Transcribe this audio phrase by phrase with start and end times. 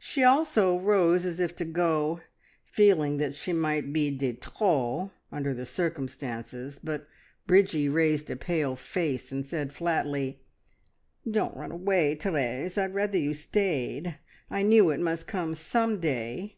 [0.00, 2.18] She also rose as if to go,
[2.64, 7.06] feeling that she might be de trop under the circumstances, but
[7.46, 10.40] Bridgie raised a pale face, and said flatly
[11.30, 14.18] "Don't run away, Therese, I'd rather you stayed!
[14.50, 16.56] I knew it must come some day.